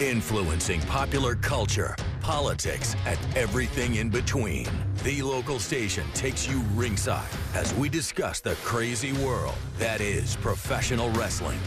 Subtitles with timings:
[0.00, 4.66] influencing popular culture, politics, and everything in between.
[5.04, 11.10] The local station takes you ringside as we discuss the crazy world that is professional
[11.10, 11.58] wrestling.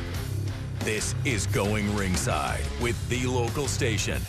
[0.80, 4.22] This is Going Ringside with the local station.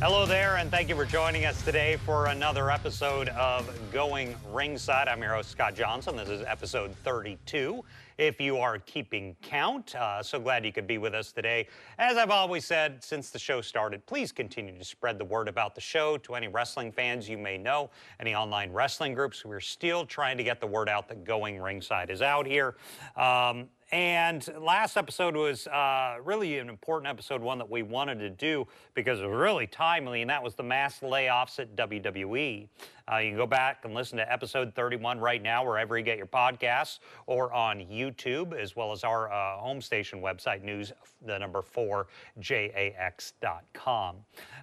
[0.00, 5.08] Hello there, and thank you for joining us today for another episode of Going Ringside.
[5.08, 6.16] I'm your host, Scott Johnson.
[6.16, 7.82] This is episode 32
[8.18, 9.94] if you are keeping count.
[9.94, 11.66] Uh, so glad you could be with us today.
[11.98, 15.74] As I've always said since the show started, please continue to spread the word about
[15.74, 17.90] the show to any wrestling fans you may know,
[18.20, 19.44] any online wrestling groups.
[19.44, 22.76] We're still trying to get the word out that Going Ringside is out here.
[23.16, 28.30] Um, and last episode was uh, really an important episode, one that we wanted to
[28.30, 32.68] do because it was really timely, and that was the mass layoffs at WWE.
[33.10, 36.16] Uh, you can go back and listen to episode 31 right now, wherever you get
[36.16, 40.92] your podcasts, or on YouTube, as well as our uh, home station website, news,
[41.26, 42.06] the number four,
[42.40, 44.16] JAX.com.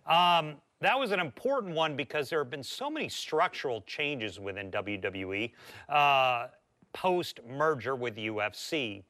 [0.08, 4.72] Um, that was an important one because there have been so many structural changes within
[4.72, 5.52] WWE
[5.89, 6.47] uh,
[6.94, 9.03] post merger with UFC.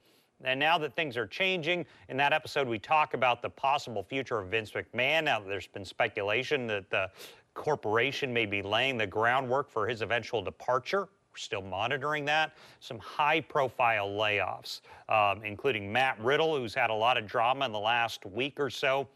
[0.44, 4.40] And now that things are changing, in that episode, we talk about the possible future
[4.40, 5.26] of Vince McMahon.
[5.26, 7.10] Now, there's been speculation that the
[7.54, 11.02] corporation may be laying the groundwork for his eventual departure.
[11.32, 12.54] We're still monitoring that.
[12.80, 17.72] Some high profile layoffs, um, including Matt Riddle, who's had a lot of drama in
[17.72, 19.08] the last week or so.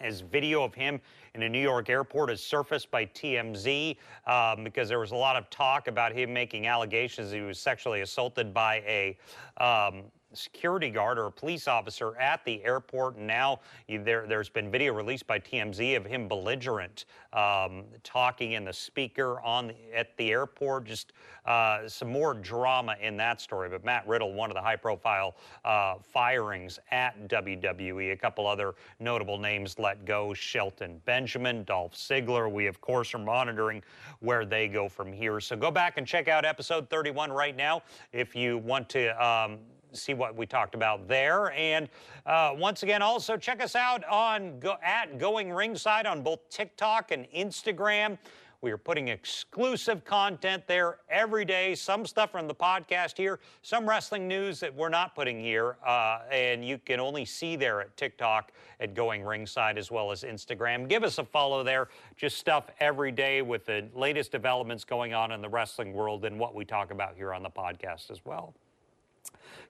[0.00, 1.00] As video of him
[1.34, 5.36] in a New York airport has surfaced by TMZ um, because there was a lot
[5.36, 9.16] of talk about him making allegations he was sexually assaulted by a
[9.62, 13.16] um, security guard or a police officer at the airport.
[13.16, 18.64] And now there, has been video released by TMZ of him belligerent, um, talking in
[18.64, 20.84] the speaker on the, at the airport.
[20.84, 21.12] Just
[21.46, 23.68] uh, some more drama in that story.
[23.68, 28.12] But Matt Riddle, one of the high-profile uh, firings at WWE.
[28.12, 32.50] A couple other notable names let go: Shelton Benjamin, Dolph Ziggler.
[32.50, 33.82] We of course are monitoring
[34.20, 35.40] where they go from here.
[35.40, 39.24] So go back and check out episode 31 right now if you want to.
[39.24, 39.58] Um,
[39.96, 41.52] see what we talked about there.
[41.52, 41.88] And
[42.26, 47.10] uh, once again, also check us out on go, at Going Ringside on both TikTok
[47.10, 48.18] and Instagram.
[48.62, 51.74] We are putting exclusive content there every day.
[51.74, 56.20] Some stuff from the podcast here, some wrestling news that we're not putting here, uh,
[56.30, 60.88] and you can only see there at TikTok at Going Ringside as well as Instagram.
[60.88, 61.88] Give us a follow there.
[62.16, 66.38] Just stuff every day with the latest developments going on in the wrestling world and
[66.38, 68.54] what we talk about here on the podcast as well.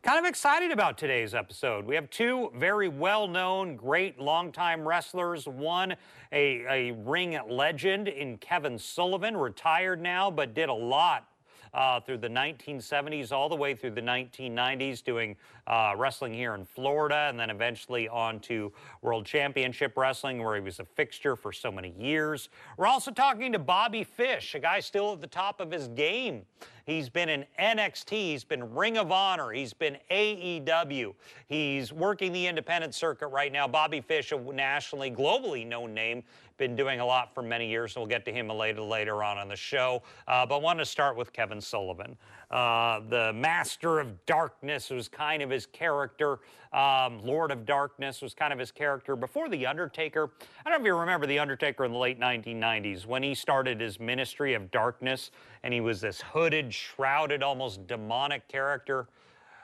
[0.02, 1.86] Kind of excited about today's episode.
[1.86, 5.46] We have two very well known, great longtime wrestlers.
[5.46, 5.94] One,
[6.32, 11.28] a, a ring legend in Kevin Sullivan, retired now, but did a lot
[11.74, 16.64] uh, through the 1970s all the way through the 1990s, doing uh, wrestling here in
[16.64, 21.52] Florida, and then eventually on to World Championship Wrestling, where he was a fixture for
[21.52, 22.48] so many years.
[22.76, 26.42] We're also talking to Bobby Fish, a guy still at the top of his game.
[26.84, 31.14] He's been in NXT, he's been Ring of Honor, he's been AEW,
[31.46, 33.68] he's working the independent circuit right now.
[33.68, 36.24] Bobby Fish, a nationally, globally known name,
[36.58, 37.96] been doing a lot for many years.
[37.96, 40.02] We'll get to him later later on on the show.
[40.28, 42.16] Uh, but I want to start with Kevin Sullivan.
[42.52, 46.40] Uh, the Master of Darkness was kind of his character.
[46.74, 50.30] Um, Lord of Darkness was kind of his character before The Undertaker.
[50.64, 53.80] I don't know if you remember The Undertaker in the late 1990s when he started
[53.80, 55.30] his Ministry of Darkness
[55.62, 59.08] and he was this hooded, shrouded, almost demonic character.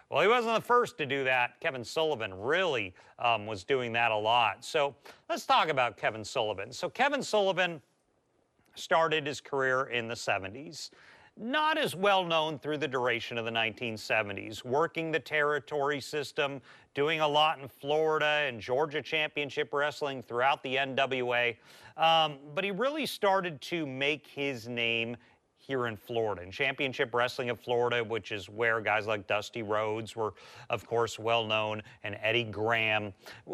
[0.09, 1.60] Well, he wasn't the first to do that.
[1.60, 4.65] Kevin Sullivan really um, was doing that a lot.
[4.65, 4.94] So
[5.28, 6.72] let's talk about Kevin Sullivan.
[6.72, 7.82] So Kevin Sullivan
[8.75, 10.88] started his career in the 70s.
[11.41, 16.60] Not as well known through the duration of the 1970s, working the territory system,
[16.94, 21.56] doing a lot in Florida and Georgia Championship Wrestling throughout the NWA.
[21.97, 25.16] Um, but he really started to make his name
[25.69, 26.43] here in Florida.
[26.43, 30.34] And Championship Wrestling of Florida, which is where guys like Dusty Rhodes were,
[30.70, 33.12] of course, well known, and Eddie Graham.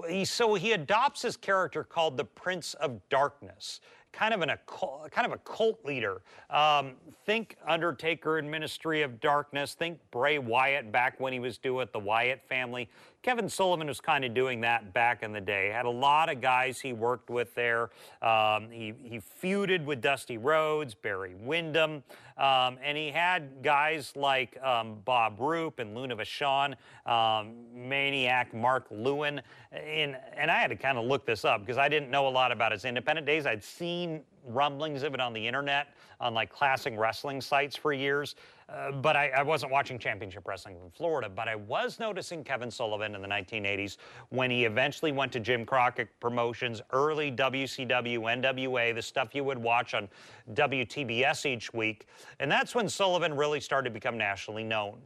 [0.08, 3.80] He, so he adopts his character called the Prince of Darkness
[4.14, 6.22] kind of an occult, kind of a cult leader.
[6.50, 6.92] Um,
[7.26, 9.74] think Undertaker and Ministry of Darkness.
[9.74, 12.88] Think Bray Wyatt back when he was doing the Wyatt family.
[13.24, 15.70] Kevin Sullivan was kind of doing that back in the day.
[15.70, 17.88] Had a lot of guys he worked with there.
[18.20, 22.02] Um, he, he feuded with Dusty Rhodes, Barry Windham,
[22.36, 26.74] um, and he had guys like um, Bob Roop and Luna Vachon,
[27.06, 29.40] um, Maniac Mark Lewin.
[29.72, 32.28] And, and I had to kind of look this up because I didn't know a
[32.28, 33.46] lot about his independent days.
[33.46, 38.34] I'd seen rumblings of it on the internet on like classic wrestling sites for years.
[38.68, 41.28] Uh, but I, I, wasn't watching championship wrestling from Florida.
[41.28, 43.98] But I was noticing Kevin Sullivan in the 1980s
[44.30, 49.58] when he eventually went to Jim Crockett Promotions, early WCW, NWA, the stuff you would
[49.58, 50.08] watch on
[50.54, 52.06] WTBS each week.
[52.40, 54.98] And that's when Sullivan really started to become nationally known.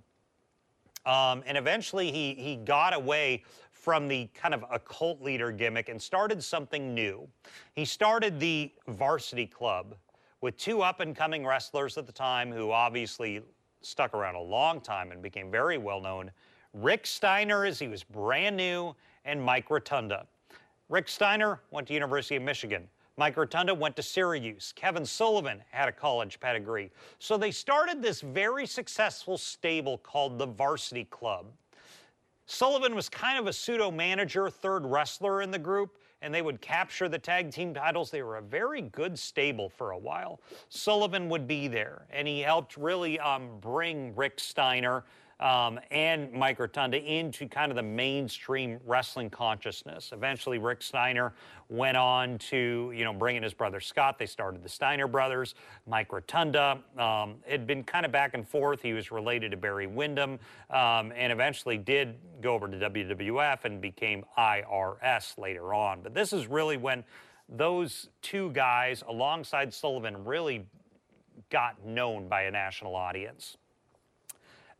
[1.04, 3.42] Um, and eventually he, he got away
[3.88, 7.26] from the kind of occult leader gimmick and started something new.
[7.72, 9.94] He started the Varsity Club
[10.42, 13.40] with two up and coming wrestlers at the time who obviously
[13.80, 16.30] stuck around a long time and became very well known.
[16.74, 18.94] Rick Steiner, as he was brand new,
[19.24, 20.26] and Mike Rotunda.
[20.90, 22.86] Rick Steiner went to University of Michigan.
[23.16, 24.70] Mike Rotunda went to Syracuse.
[24.76, 26.92] Kevin Sullivan had a college pedigree.
[27.20, 31.46] So they started this very successful stable called the Varsity Club.
[32.50, 36.62] Sullivan was kind of a pseudo manager, third wrestler in the group, and they would
[36.62, 38.10] capture the tag team titles.
[38.10, 40.40] They were a very good stable for a while.
[40.70, 45.04] Sullivan would be there, and he helped really um, bring Rick Steiner
[45.40, 50.10] um, and Mike Rotunda into kind of the mainstream wrestling consciousness.
[50.12, 51.32] Eventually, Rick Steiner
[51.68, 54.18] went on to, you know, bring in his brother Scott.
[54.18, 55.54] They started the Steiner brothers.
[55.86, 58.82] Mike Rotunda um, had been kind of back and forth.
[58.82, 60.38] He was related to Barry Windham
[60.70, 66.00] um, and eventually did go over to WWF and became IRS later on.
[66.02, 67.04] But this is really when
[67.48, 70.66] those two guys, alongside Sullivan, really
[71.50, 73.56] got known by a national audience.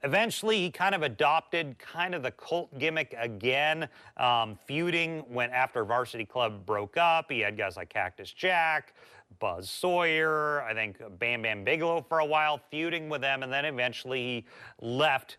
[0.05, 5.85] Eventually, he kind of adopted kind of the cult gimmick again, um, feuding when after
[5.85, 7.31] Varsity Club broke up.
[7.31, 8.95] He had guys like Cactus Jack,
[9.41, 13.65] Buzz Sawyer, I think Bam Bam Bigelow for a while, feuding with them, and then
[13.65, 14.45] eventually he
[14.81, 15.39] left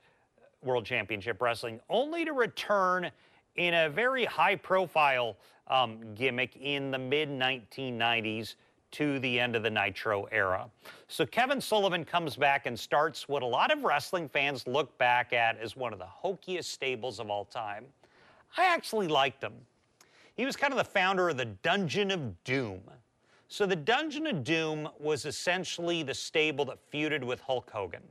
[0.62, 3.10] World Championship Wrestling, only to return
[3.56, 8.56] in a very high-profile um, gimmick in the mid 1990s
[8.92, 10.70] to the end of the Nitro era.
[11.08, 15.34] So Kevin Sullivan comes back and starts what a lot of wrestling fans look back
[15.34, 17.86] at as one of the hokiest stables of all time.
[18.58, 19.54] I actually liked him.
[20.36, 22.82] He was kind of the founder of the Dungeon of Doom.
[23.48, 28.04] So the Dungeon of Doom was essentially the stable that feuded with Hulk Hogan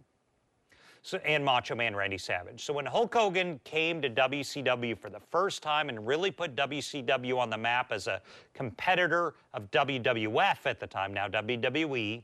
[1.08, 2.62] so, and Macho Man Randy Savage.
[2.62, 7.38] So when Hulk Hogan came to WCW for the first time and really put WCW
[7.38, 8.20] on the map as a
[8.52, 12.22] competitor of WWF at the time, now WWE,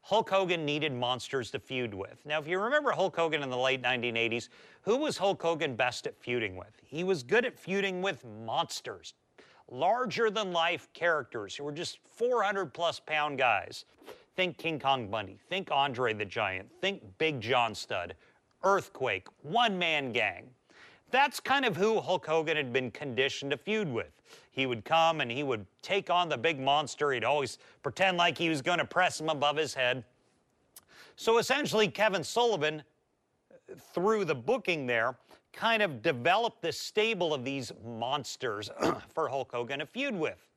[0.00, 2.20] Hulk Hogan needed monsters to feud with.
[2.26, 4.48] Now, if you remember Hulk Hogan in the late 1980s,
[4.82, 6.82] who was Hulk Hogan best at feuding with?
[6.82, 9.14] He was good at feuding with monsters,
[9.70, 13.84] larger than life characters who were just 400 plus pound guys.
[14.40, 15.38] Think King Kong Bundy.
[15.50, 16.66] Think Andre the Giant.
[16.80, 18.14] Think Big John Studd.
[18.62, 19.28] Earthquake.
[19.42, 20.48] One man gang.
[21.10, 24.10] That's kind of who Hulk Hogan had been conditioned to feud with.
[24.50, 27.12] He would come and he would take on the big monster.
[27.12, 30.04] He'd always pretend like he was going to press him above his head.
[31.16, 32.82] So essentially, Kevin Sullivan,
[33.92, 35.18] through the booking there,
[35.52, 38.70] kind of developed this stable of these monsters
[39.14, 40.48] for Hulk Hogan to feud with.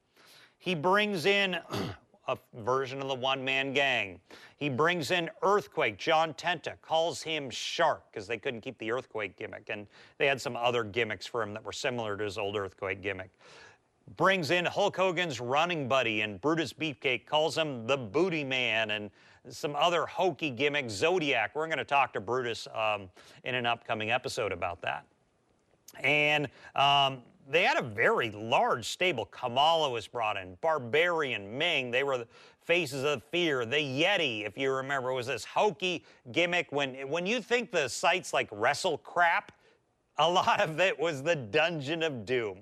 [0.58, 1.58] He brings in
[2.28, 4.20] a version of the one man gang.
[4.58, 5.98] He brings in Earthquake.
[5.98, 9.70] John Tenta calls him Shark because they couldn't keep the Earthquake gimmick.
[9.70, 9.88] And
[10.18, 13.30] they had some other gimmicks for him that were similar to his old Earthquake gimmick.
[14.18, 19.10] Brings in Hulk Hogan's running buddy, and Brutus Beefcake calls him the Booty Man, and
[19.50, 20.94] some other hokey gimmicks.
[20.94, 21.52] Zodiac.
[21.56, 23.10] We're going to talk to Brutus um,
[23.44, 25.06] in an upcoming episode about that.
[26.02, 29.26] And um, they had a very large stable.
[29.26, 31.92] Kamala was brought in, Barbarian, Ming.
[31.92, 32.28] They were the
[32.62, 33.66] faces of fear.
[33.66, 36.72] The Yeti, if you remember, was this hokey gimmick.
[36.72, 39.52] When when you think the sites like Wrestle Crap,
[40.18, 42.58] a lot of it was the Dungeon of Doom.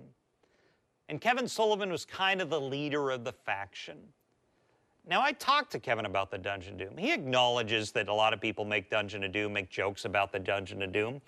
[1.09, 3.97] And Kevin Sullivan was kind of the leader of the faction.
[5.07, 6.97] Now, I talked to Kevin about the Dungeon of Doom.
[6.97, 10.39] He acknowledges that a lot of people make Dungeon of Doom, make jokes about the
[10.39, 11.21] Dungeon of Doom.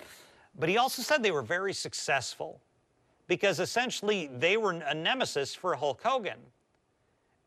[0.58, 2.62] But he also said they were very successful
[3.34, 6.38] because essentially they were a nemesis for Hulk Hogan.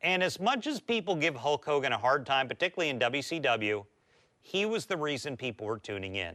[0.03, 3.87] And as much as people give Hulk Hogan a hard time, particularly in WCW,
[4.43, 6.35] he was the reason people were tuning in.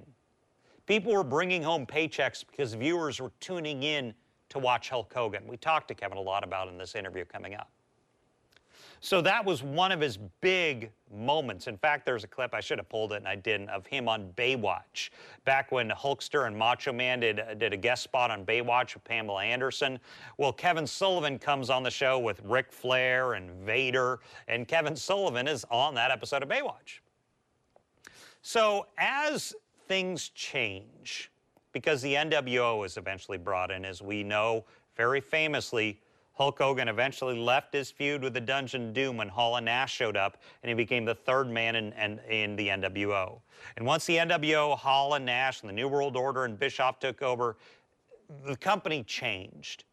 [0.86, 4.14] People were bringing home paychecks because viewers were tuning in
[4.48, 5.46] to watch Hulk Hogan.
[5.46, 7.70] We talked to Kevin a lot about in this interview coming up.
[9.04, 11.66] So that was one of his big moments.
[11.66, 14.08] In fact, there's a clip, I should have pulled it and I didn't, of him
[14.08, 15.10] on Baywatch.
[15.44, 19.04] Back when Hulkster and Macho Man did, uh, did a guest spot on Baywatch with
[19.04, 20.00] Pamela Anderson.
[20.38, 25.48] Well, Kevin Sullivan comes on the show with Ric Flair and Vader, and Kevin Sullivan
[25.48, 27.00] is on that episode of Baywatch.
[28.44, 29.56] So as
[29.88, 31.32] things change,
[31.72, 34.64] because the NWO is eventually brought in, as we know
[34.96, 36.00] very famously,
[36.42, 40.18] Hulk Hogan eventually left his feud with the Dungeon Doom when Hall and Nash showed
[40.18, 43.40] up, and he became the third man in, in, in, the NWO.
[43.78, 47.22] And once the NWO, Hall and Nash, and the New World Order and Bischoff took
[47.22, 47.58] over,
[48.44, 49.84] the company changed.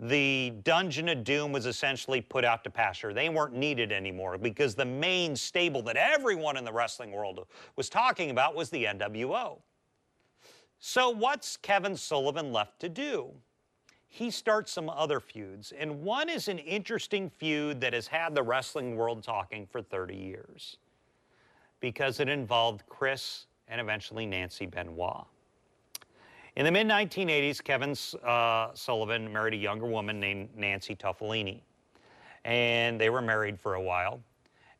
[0.00, 3.12] The Dungeon of Doom was essentially put out to pasture.
[3.12, 7.88] They weren't needed anymore because the main stable that everyone in the wrestling world was
[7.88, 9.60] talking about was the NWO.
[10.80, 13.30] So, what's Kevin Sullivan left to do?
[14.08, 15.72] He starts some other feuds.
[15.78, 20.14] And one is an interesting feud that has had the wrestling world talking for 30
[20.14, 20.78] years
[21.80, 25.26] because it involved Chris and eventually Nancy Benoit.
[26.56, 27.94] In the mid 1980s, Kevin
[28.24, 31.60] uh, Sullivan married a younger woman named Nancy Toffoloni.
[32.46, 34.22] And they were married for a while.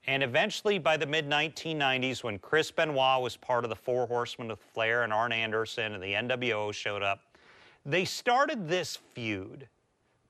[0.06, 4.48] And eventually, by the mid 1990s, when Chris Benoit was part of the Four Horsemen
[4.48, 7.20] with Flair and Arn Anderson and the NWO showed up,
[7.86, 9.68] they started this feud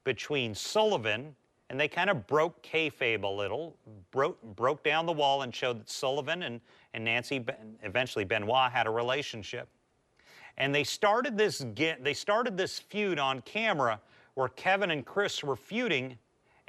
[0.05, 1.35] between Sullivan,
[1.71, 3.77] and they kind of broke kayfabe a little,
[4.11, 6.61] broke, broke down the wall and showed that Sullivan and,
[6.93, 7.45] and Nancy,
[7.83, 9.69] eventually Benoit, had a relationship.
[10.59, 14.01] And they started this get, they started this feud on camera
[14.35, 16.19] where Kevin and Chris were feuding,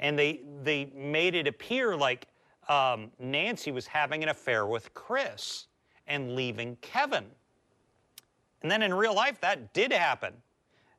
[0.00, 2.26] and they they made it appear like
[2.68, 5.66] um, Nancy was having an affair with Chris
[6.06, 7.26] and leaving Kevin.
[8.62, 10.34] And then in real life, that did happen.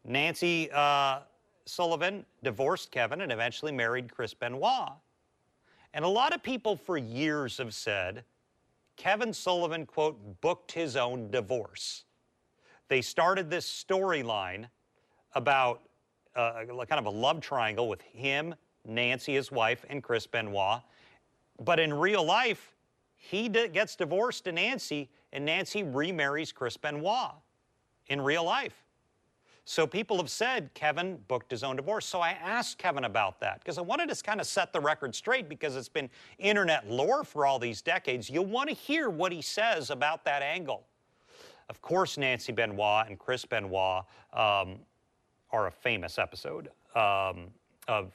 [0.05, 1.19] Nancy uh,
[1.65, 4.91] Sullivan divorced Kevin and eventually married Chris Benoit.
[5.93, 8.23] And a lot of people for years have said
[8.95, 12.03] Kevin Sullivan, quote, booked his own divorce.
[12.89, 14.67] They started this storyline
[15.33, 15.81] about
[16.35, 20.81] uh, kind of a love triangle with him, Nancy, his wife, and Chris Benoit.
[21.63, 22.75] But in real life,
[23.15, 27.31] he gets divorced to Nancy, and Nancy remarries Chris Benoit
[28.07, 28.85] in real life.
[29.69, 32.07] So people have said Kevin booked his own divorce.
[32.07, 35.13] So I asked Kevin about that because I wanted to kind of set the record
[35.13, 36.09] straight because it's been
[36.39, 38.31] internet lore for all these decades.
[38.31, 40.88] You'll want to hear what he says about that angle.
[41.69, 44.79] Of course, Nancy Benoit and Chris Benoit um,
[45.51, 47.51] are a famous episode um,
[47.88, 48.11] of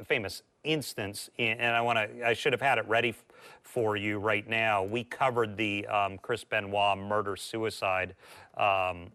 [0.00, 2.26] a famous instance, in, and I want to.
[2.26, 3.24] I should have had it ready f-
[3.62, 4.82] for you right now.
[4.82, 8.16] We covered the um, Chris Benoit murder suicide
[8.56, 9.12] um,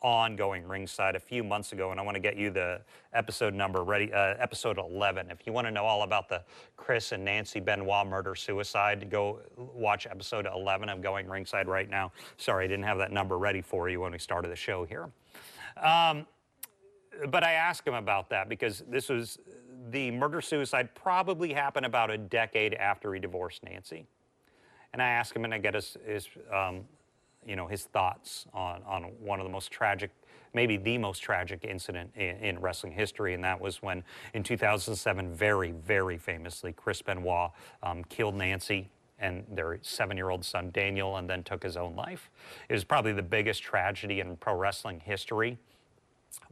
[0.00, 2.80] ongoing ringside a few months ago, and I want to get you the
[3.12, 5.30] episode number ready, uh, episode 11.
[5.30, 6.42] If you want to know all about the
[6.76, 12.12] Chris and Nancy Benoit murder suicide, go watch episode 11 of Going Ringside right now.
[12.36, 15.10] Sorry, I didn't have that number ready for you when we started the show here.
[15.82, 16.26] Um,
[17.30, 19.38] but I asked him about that because this was
[19.90, 24.06] the murder suicide probably happened about a decade after he divorced Nancy.
[24.92, 26.84] And I asked him, and I get his, his um,
[27.48, 30.10] you know, his thoughts on, on one of the most tragic,
[30.52, 35.32] maybe the most tragic incident in, in, wrestling history, and that was when in 2007,
[35.34, 37.50] very, very famously, Chris Benoit
[37.82, 42.30] um, killed Nancy and their seven-year-old son Daniel, and then took his own life.
[42.68, 45.58] It was probably the biggest tragedy in pro wrestling history.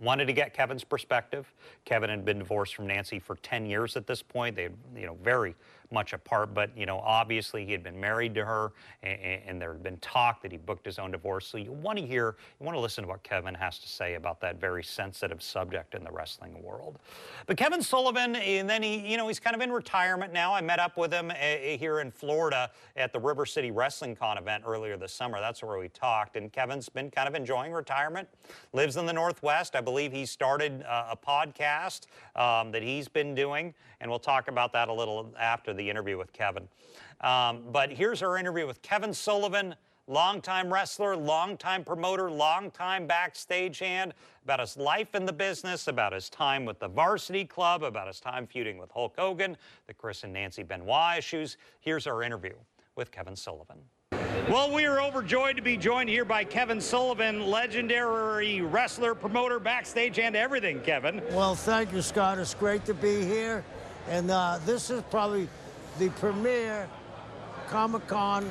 [0.00, 1.52] Wanted to get Kevin's perspective.
[1.84, 4.56] Kevin had been divorced from Nancy for 10 years at this point.
[4.56, 5.54] They, you know, very
[5.90, 9.72] much apart, but you know, obviously he had been married to her, and, and, there
[9.72, 11.46] had been talk that he booked his own divorce.
[11.46, 14.14] So you want to hear, you want to listen to what Kevin has to say
[14.14, 16.98] about that very sensitive subject in the wrestling world.
[17.46, 20.52] But Kevin Sullivan, and then he, you know, he's kind of in retirement now.
[20.54, 24.38] I met up with him uh, here in Florida at the River City Wrestling Con
[24.38, 25.40] event earlier this summer.
[25.40, 28.28] That's where we talked, and Kevin's been kind of enjoying retirement.
[28.72, 29.76] Lives in the Northwest.
[29.76, 34.48] I believe he started uh, a podcast um, that he's been doing, and we'll talk
[34.48, 36.68] about that a little after the interview with Kevin.
[37.20, 39.74] Um, but here's our interview with Kevin Sullivan,
[40.06, 44.14] longtime wrestler, longtime promoter, longtime backstage hand,
[44.44, 48.20] about his life in the business, about his time with the varsity club, about his
[48.20, 49.56] time feuding with Hulk Hogan,
[49.86, 51.56] the Chris and Nancy Benoit issues.
[51.80, 52.54] Here's our interview
[52.94, 53.78] with Kevin Sullivan.
[54.48, 60.20] Well, we are overjoyed to be joined here by Kevin Sullivan, legendary wrestler, promoter, backstage,
[60.20, 61.20] and everything, Kevin.
[61.32, 62.38] Well, thank you, Scott.
[62.38, 63.64] It's great to be here.
[64.08, 65.48] And uh, this is probably
[65.98, 66.88] the premier
[67.68, 68.50] Comic Con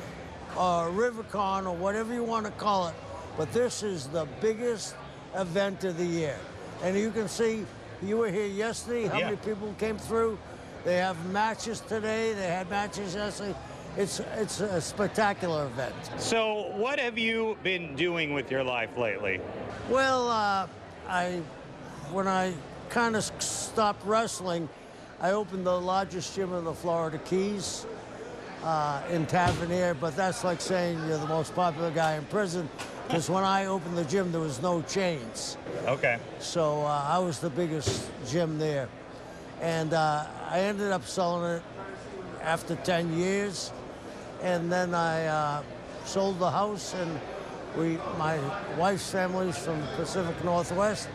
[0.56, 2.94] or RiverCon or whatever you want to call it.
[3.36, 4.94] But this is the biggest
[5.34, 6.38] event of the year.
[6.82, 7.64] And you can see,
[8.02, 9.24] you were here yesterday, how yeah.
[9.26, 10.38] many people came through.
[10.84, 13.54] They have matches today, they had matches yesterday.
[13.96, 15.94] It's, it's a spectacular event.
[16.18, 19.40] So what have you been doing with your life lately?
[19.88, 20.66] Well, uh,
[21.08, 21.40] I,
[22.12, 22.52] when I
[22.90, 24.68] kind of stopped wrestling,
[25.20, 27.86] I opened the largest gym in the Florida Keys
[28.62, 32.68] uh, in Tavernier, but that's like saying you're the most popular guy in prison.
[33.06, 35.56] Because when I opened the gym, there was no chains.
[35.86, 36.18] Okay.
[36.38, 38.88] So uh, I was the biggest gym there.
[39.62, 41.62] And uh, I ended up selling it
[42.42, 43.72] after 10 years.
[44.42, 45.62] And then I uh,
[46.04, 47.18] sold the house, and
[47.78, 48.38] we, my
[48.76, 51.08] wife's family's from the Pacific Northwest.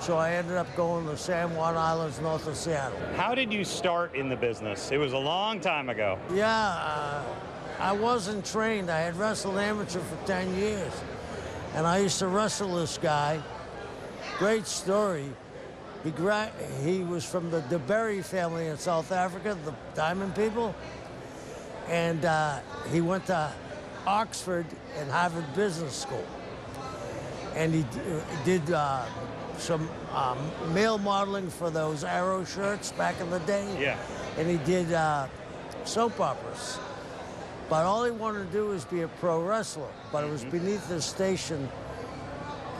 [0.00, 2.98] So I ended up going to San Juan Islands north of Seattle.
[3.16, 4.90] How did you start in the business?
[4.90, 6.18] It was a long time ago.
[6.32, 7.22] Yeah, uh,
[7.80, 8.90] I wasn't trained.
[8.90, 10.92] I had wrestled amateur for 10 years.
[11.74, 13.42] And I used to wrestle this guy.
[14.38, 15.26] Great story.
[16.04, 16.52] He, gra-
[16.84, 20.74] he was from the DeBerry family in South Africa, the Diamond people.
[21.88, 22.60] And uh,
[22.92, 23.50] he went to
[24.06, 26.24] Oxford and Harvard Business School.
[27.54, 27.98] And he d-
[28.44, 29.04] did uh,
[29.58, 30.38] some um,
[30.72, 33.66] male modeling for those Arrow shirts back in the day.
[33.80, 33.98] Yeah.
[34.36, 35.26] And he did uh,
[35.84, 36.78] soap operas.
[37.68, 39.90] But all he wanted to do was be a pro wrestler.
[40.10, 41.68] But it was beneath the station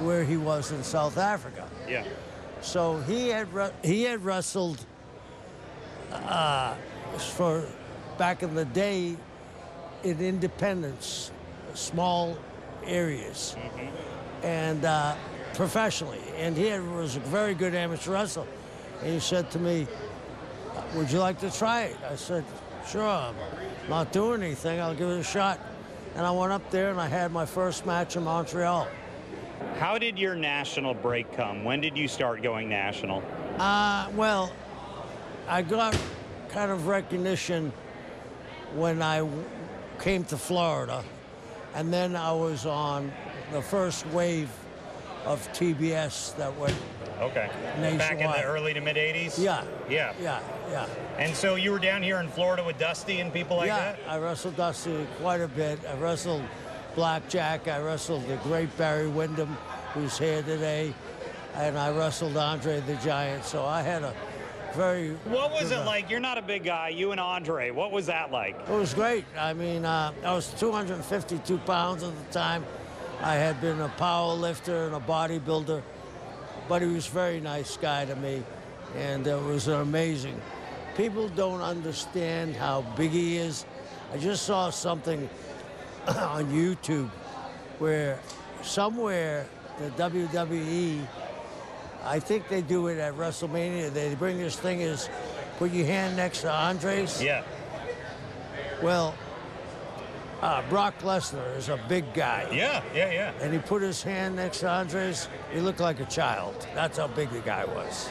[0.00, 1.68] where he was in South Africa.
[1.86, 2.04] Yeah.
[2.60, 3.48] So he had
[3.84, 4.84] he had wrestled
[6.12, 6.74] uh,
[7.34, 7.64] for
[8.16, 9.16] back in the day
[10.02, 11.30] in independence,
[11.74, 12.38] small
[12.84, 13.56] areas,
[14.42, 15.14] and uh,
[15.58, 16.20] professionally.
[16.36, 18.46] And he had, was a very good amateur wrestler.
[19.02, 19.88] And he said to me,
[20.94, 22.44] "Would you like to try it?" I said,
[22.88, 23.02] "Sure.
[23.02, 23.34] I'm
[23.88, 24.80] not doing anything.
[24.80, 25.58] I'll give it a shot."
[26.14, 28.86] And I went up there and I had my first match in Montreal.
[29.78, 31.64] How did your national break come?
[31.64, 33.24] When did you start going national?
[33.58, 34.52] Uh, well,
[35.48, 35.98] I got
[36.50, 37.72] kind of recognition
[38.74, 39.28] when I
[39.98, 41.02] came to Florida,
[41.74, 43.10] and then I was on
[43.50, 44.48] the first wave
[45.28, 46.74] of TBS that went.
[47.20, 47.50] Okay.
[47.98, 49.38] Back in the early to mid 80s?
[49.38, 49.64] Yeah.
[49.88, 50.14] Yeah.
[50.20, 50.86] Yeah, yeah.
[51.18, 53.98] And so you were down here in Florida with Dusty and people like yeah, that?
[54.08, 55.80] I wrestled Dusty quite a bit.
[55.86, 56.44] I wrestled
[56.94, 57.68] Blackjack.
[57.68, 59.56] I wrestled the great Barry Windham,
[59.92, 60.94] who's here today,
[61.54, 63.44] and I wrestled Andre the Giant.
[63.44, 64.14] So I had a
[64.74, 65.10] very.
[65.24, 66.08] What was it like?
[66.08, 67.70] You're not a big guy, you and Andre.
[67.70, 68.56] What was that like?
[68.60, 69.24] It was great.
[69.36, 72.64] I mean, uh, I was 252 pounds at the time.
[73.20, 75.82] I had been a power lifter and a bodybuilder,
[76.68, 78.44] but he was a very nice guy to me,
[78.96, 80.40] and it was amazing.
[80.96, 83.64] People don't understand how big he is.
[84.12, 85.28] I just saw something
[86.06, 87.08] on YouTube
[87.78, 88.20] where
[88.62, 89.46] somewhere
[89.78, 91.06] the WWE,
[92.04, 93.92] I think they do it at WrestleMania.
[93.92, 95.08] They bring this thing is
[95.58, 97.22] put your hand next to Andre's.
[97.22, 97.42] Yeah.
[98.82, 99.14] Well,
[100.40, 102.48] uh, Brock Lesnar is a big guy.
[102.52, 103.32] Yeah, yeah, yeah.
[103.40, 105.28] And he put his hand next to Andres.
[105.52, 106.66] He looked like a child.
[106.74, 108.10] That's how big the guy was.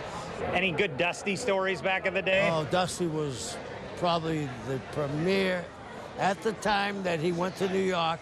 [0.54, 2.50] Any good Dusty stories back in the day?
[2.52, 3.58] Oh, Dusty was
[3.98, 5.66] probably the premier
[6.20, 8.20] at the time that he went to New York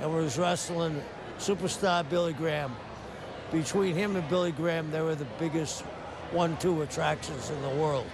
[0.00, 1.02] and was wrestling
[1.38, 2.74] superstar Billy Graham.
[3.52, 5.82] Between him and Billy Graham, they were the biggest
[6.32, 8.06] one-two attractions in the world.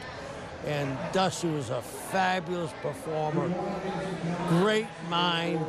[0.66, 3.48] And Dusty was a fabulous performer,
[4.48, 5.64] great mind,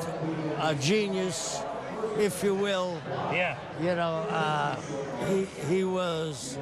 [0.60, 1.62] a genius,
[2.18, 3.00] if you will.
[3.32, 3.58] yeah.
[3.80, 4.76] You know, uh,
[5.28, 6.58] he, he was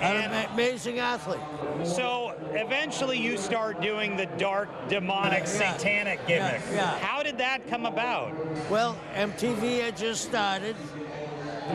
[0.00, 1.40] an And- ama- amazing athlete.
[1.84, 5.44] So eventually you start doing the dark, demonic, Yeah.
[5.44, 6.62] satanic Yeah, gimmick.
[6.72, 6.98] yeah.
[6.98, 8.32] How did that come about?
[8.70, 10.74] Well, MTV had just started.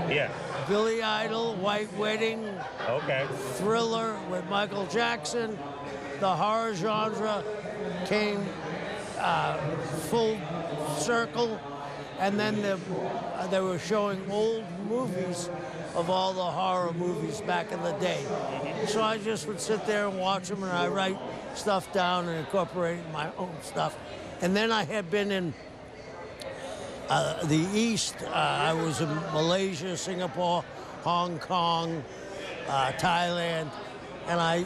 [0.10, 0.30] Yeah.
[0.68, 2.48] Billy Idol, White Wedding,
[2.88, 3.26] Okay.
[3.56, 5.58] Thriller with Michael Jackson.
[6.20, 7.44] The horror genre
[8.06, 8.46] came
[9.20, 9.58] uh,
[10.10, 10.38] full
[10.98, 11.60] circle,
[12.20, 12.80] and then the,
[13.36, 15.50] uh, they were showing old movies
[15.96, 18.24] of all the horror movies back in the day.
[18.88, 21.18] So I just would sit there and watch them, and I write
[21.56, 23.98] stuff down and incorporate my own stuff.
[24.42, 25.54] And then I had been in
[27.10, 28.16] uh, the East.
[28.24, 30.64] Uh, I was in Malaysia, Singapore,
[31.04, 32.04] Hong Kong,
[32.68, 33.70] uh, Thailand,
[34.28, 34.66] and I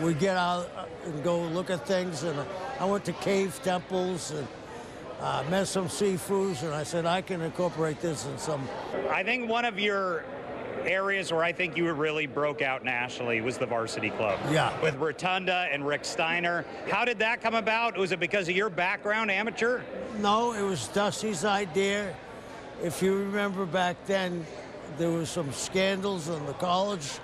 [0.00, 0.68] would get out
[1.04, 2.22] and go look at things.
[2.22, 2.38] And
[2.80, 4.46] I went to cave temples and
[5.20, 8.68] uh, met some seafoods, and I said I can incorporate this in some.
[9.10, 10.24] I think one of your
[10.86, 14.38] areas where I think you really broke out nationally was the Varsity Club.
[14.50, 14.78] Yeah.
[14.80, 16.64] With Rotunda and Rick Steiner.
[16.90, 17.96] How did that come about?
[17.96, 19.80] Was it because of your background, amateur?
[20.20, 22.14] No, it was Dusty's idea.
[22.82, 24.46] If you remember back then,
[24.98, 27.18] there was some scandals in the college.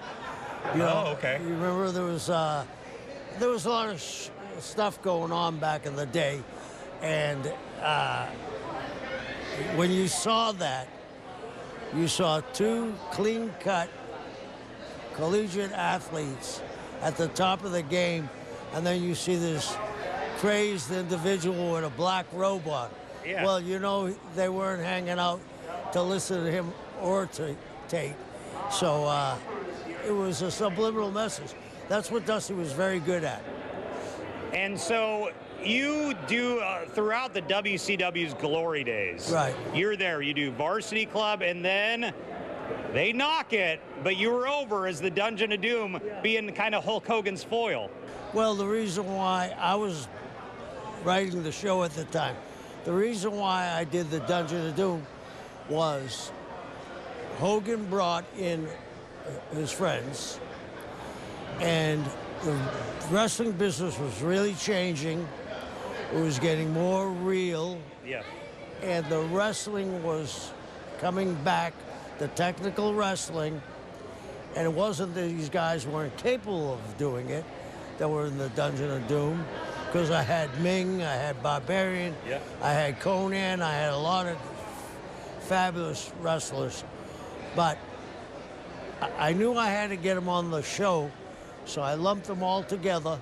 [0.75, 1.38] You Oh, okay.
[1.42, 2.64] You remember there was uh,
[3.38, 4.29] there was a lot of sh-
[4.61, 6.40] stuff going on back in the day,
[7.01, 8.27] and uh,
[9.77, 10.88] when you saw that,
[11.94, 13.88] you saw two clean-cut
[15.14, 16.62] collegiate athletes
[17.02, 18.28] at the top of the game,
[18.74, 19.76] and then you see this
[20.38, 22.88] crazed individual with a black robe on.
[23.26, 23.44] Yeah.
[23.44, 25.40] Well, you know they weren't hanging out
[25.92, 27.55] to listen to him or to
[27.88, 28.14] Tate,
[28.70, 29.37] so uh,
[30.07, 31.52] it was a subliminal message.
[31.88, 33.44] That's what Dusty was very good at.
[34.52, 35.31] And so
[35.66, 39.31] you do uh, throughout the WCW's glory days.
[39.33, 39.55] Right.
[39.75, 40.22] You're there.
[40.22, 42.12] You do Varsity Club, and then
[42.92, 46.85] they knock it, but you were over as the Dungeon of Doom, being kind of
[46.85, 47.90] Hulk Hogan's foil.
[48.33, 50.09] Well, the reason why I was
[51.05, 52.37] writing the show at the time,
[52.85, 55.07] the reason why I did the Dungeon of Doom
[55.68, 56.31] was
[57.38, 60.38] Hogan brought in uh, his friends,
[61.61, 62.05] and
[62.44, 62.59] the
[63.11, 65.27] wrestling business was really changing.
[66.12, 68.22] It was getting more real, Yeah.
[68.83, 70.53] and the wrestling was
[71.01, 71.72] coming back,
[72.18, 73.62] the technical wrestling.
[74.55, 77.44] And it wasn't that these guys weren't capable of doing it
[77.96, 79.46] that were in the Dungeon of Doom,
[79.87, 82.38] because I had Ming, I had Barbarian, Yeah.
[82.61, 84.37] I had Conan, I had a lot of
[85.40, 86.85] fabulous wrestlers.
[87.57, 87.79] But
[89.01, 91.11] I- I knew I had to get them on the show,
[91.64, 93.18] so I lumped them all together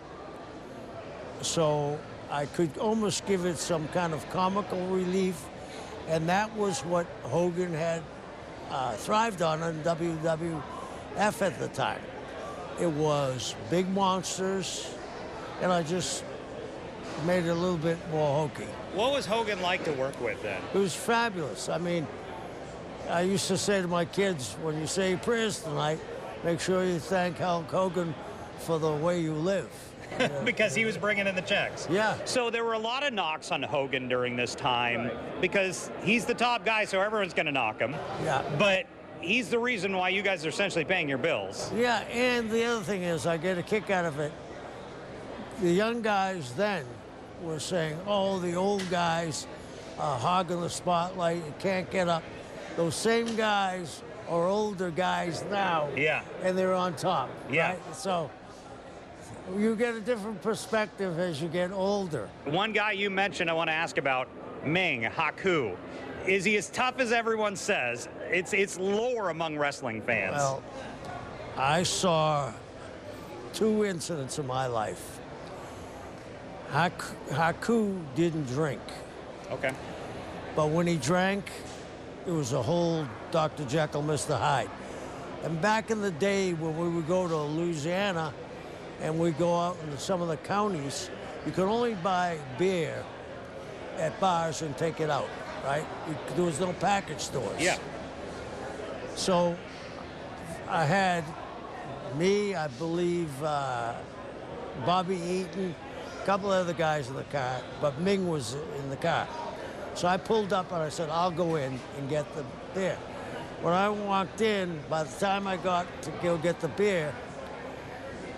[1.43, 1.99] so
[2.31, 5.45] I could almost give it some kind of comical relief.
[6.09, 8.03] And that was what Hogan had
[8.71, 10.63] uh, thrived on in WWF
[11.43, 12.01] at the time.
[12.81, 14.95] It was big monsters,
[15.61, 16.25] and I just
[17.27, 18.69] made it a little bit more hokey.
[18.95, 20.61] What was Hogan like to work with then?
[20.73, 21.69] It was fabulous.
[21.69, 22.07] I mean,
[23.09, 25.99] I used to say to my kids, when you say prayers tonight,
[26.45, 28.15] make sure you thank Hulk Hogan
[28.61, 29.69] for the way you live.
[30.45, 31.87] because he was bringing in the checks.
[31.91, 32.17] Yeah.
[32.25, 36.35] So there were a lot of knocks on Hogan during this time because he's the
[36.35, 37.95] top guy, so everyone's going to knock him.
[38.23, 38.43] Yeah.
[38.59, 38.87] But
[39.21, 41.71] he's the reason why you guys are essentially paying your bills.
[41.75, 44.33] Yeah, and the other thing is, I get a kick out of it.
[45.61, 46.85] The young guys then
[47.43, 49.47] were saying, oh, the old guys
[49.99, 52.23] are hogging the spotlight, you can't get up.
[52.77, 55.89] Those same guys are older guys now.
[55.97, 56.23] Yeah.
[56.43, 57.31] And they're on top.
[57.51, 57.71] Yeah.
[57.71, 57.95] Right?
[57.95, 58.31] So
[59.57, 62.29] you get a different perspective as you get older.
[62.45, 64.29] One guy you mentioned I want to ask about,
[64.65, 65.77] Ming Haku.
[66.27, 68.09] Is he as tough as everyone says?
[68.29, 70.37] It's it's lore among wrestling fans.
[70.37, 70.63] Well,
[71.57, 72.53] I saw
[73.55, 75.19] two incidents in my life.
[76.73, 78.81] Haku, Haku didn't drink.
[79.51, 79.73] okay.
[80.55, 81.51] But when he drank,
[82.27, 83.65] it was a whole Dr.
[83.65, 84.39] Jekyll, Mr.
[84.39, 84.69] Hyde.
[85.43, 88.35] And back in the day when we would go to Louisiana
[89.01, 91.11] and we'd go out into some of the counties,
[91.47, 93.03] you could only buy beer
[93.97, 95.29] at bars and take it out,
[95.65, 95.85] right?
[96.35, 97.61] There was no package stores.
[97.61, 97.79] Yeah.
[99.15, 99.57] So
[100.69, 101.25] I had
[102.17, 103.95] me, I believe, uh,
[104.87, 105.75] Bobby Eaton,
[106.23, 109.27] a couple other guys in the car, but Ming was in the car.
[109.95, 112.97] So I pulled up and I said, I'll go in and get the beer.
[113.61, 117.15] When I walked in, by the time I got to go get the beer,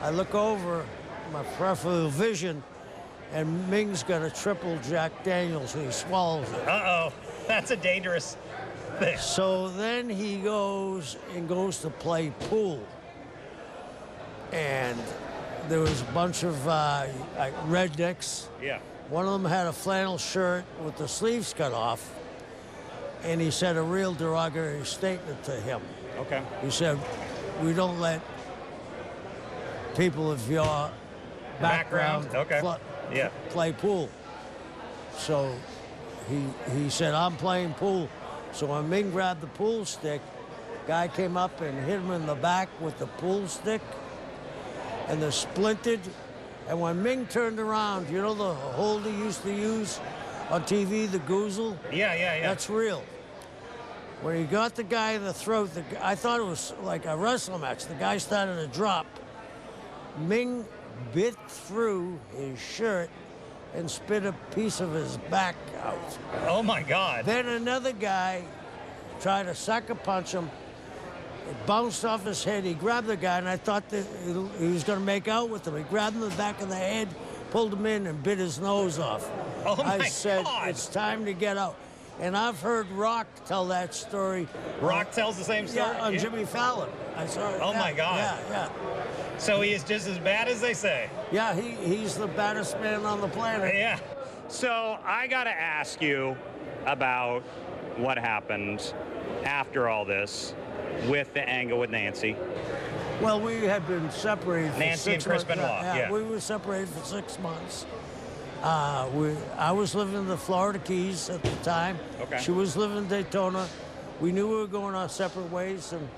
[0.03, 0.85] I look over
[1.33, 2.65] my peripheral vision,
[3.33, 6.69] and Ming's got a triple Jack Daniels, and he swallows it.
[6.69, 7.13] Uh oh.
[7.47, 8.37] That's a dangerous
[8.99, 9.17] thing.
[9.19, 12.85] So then he goes and goes to play pool.
[14.51, 14.99] And
[15.69, 17.07] there was a bunch of uh,
[17.39, 18.49] like rednecks.
[18.61, 18.81] Yeah.
[19.09, 22.13] One of them had a flannel shirt with the sleeves cut off.
[23.23, 25.81] And he said a real derogatory statement to him.
[26.19, 26.43] Okay.
[26.61, 26.99] He said,
[27.63, 28.21] We don't let
[29.97, 30.91] people of your
[31.61, 32.77] background, Background,
[33.11, 33.17] okay.
[33.17, 33.29] Yeah.
[33.51, 34.09] play pool.
[35.17, 35.55] So
[36.29, 38.09] he he said, I'm playing pool.
[38.53, 40.21] So when Ming grabbed the pool stick,
[40.87, 43.81] guy came up and hit him in the back with the pool stick,
[45.09, 46.01] and they splintered.
[46.69, 50.01] And when Ming turned around, you know the hold he used to use
[50.51, 51.77] on TV, the goozle?
[51.91, 52.47] Yeah, yeah, yeah.
[52.47, 53.03] That's real.
[54.23, 57.17] When he got the guy in the throat, the, I thought it was like a
[57.17, 57.87] wrestling match.
[57.87, 59.07] The guy started to drop.
[60.19, 60.65] Ming
[61.15, 63.11] bit through his shirt
[63.75, 66.19] and spit a piece of his back out.
[66.47, 67.25] oh my God.
[67.25, 68.45] Then another guy
[69.21, 70.51] tried to sucker punch him.
[71.49, 72.65] It bounced off his head.
[72.65, 74.07] He grabbed the guy, and I thought that
[74.59, 75.77] he was going to make out with him.
[75.77, 77.09] He grabbed him in the back of the head,
[77.51, 79.29] pulled him in, and bit his nose off.
[79.65, 80.69] Oh, my I said, God.
[80.69, 81.77] it's time to get out.
[82.21, 84.47] And I've heard Rock tell that story.
[84.81, 85.87] Rock tells the same story.
[85.95, 86.19] Yeah, on Yeah.
[86.21, 86.91] Jimmy Fallon.
[87.17, 87.61] I saw it.
[87.63, 88.17] Oh, yeah, my God.
[88.19, 88.69] Yeah, yeah.
[89.43, 91.11] So he is just as bad as they say.
[91.33, 93.75] Yeah, he, he's the baddest man on the planet.
[93.83, 93.99] Yeah.
[94.47, 96.37] So I got to ask you
[96.87, 97.43] about
[97.97, 98.95] what happened
[99.45, 100.55] after all this
[101.09, 102.37] with the angle with Nancy.
[103.21, 105.63] Well, we had been separated for Nancy and Chris months.
[105.63, 106.13] Benoit, yeah.
[106.13, 107.87] we were separated for six months.
[108.63, 111.99] Uh, we, I was living in the Florida Keys at the time.
[112.21, 112.39] Okay.
[112.41, 113.67] She was living in Daytona.
[114.21, 116.09] We knew we were going our separate ways, and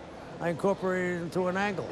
[0.41, 1.89] I incorporated it into an angle.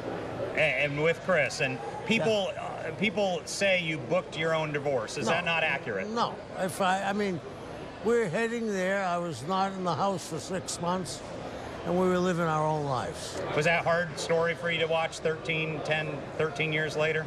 [0.53, 1.61] And, and with Chris.
[1.61, 5.17] And People, uh, people say you booked your own divorce.
[5.17, 5.31] Is No.
[5.31, 6.09] that not accurate?
[6.09, 7.39] No, if I, I mean,
[8.03, 9.05] we're heading there.
[9.05, 11.21] I was not in the house for six months,
[11.85, 13.41] and we were living our own lives.
[13.55, 17.23] Was that a hard story for you to watch 13, 10, 13 years later?